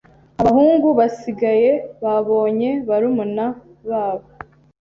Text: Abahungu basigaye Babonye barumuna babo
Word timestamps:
Abahungu 0.41 0.87
basigaye 0.99 1.69
Babonye 2.03 2.69
barumuna 2.87 3.45
babo 3.89 4.27